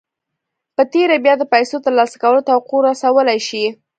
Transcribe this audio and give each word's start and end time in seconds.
په 0.75 0.83
تېره 0.93 1.15
بيا 1.25 1.33
د 1.37 1.43
پيسو 1.53 1.75
ترلاسه 1.85 2.15
کولو 2.23 2.45
توقع 2.49 2.77
رسولای 2.89 3.39
شئ. 3.47 3.65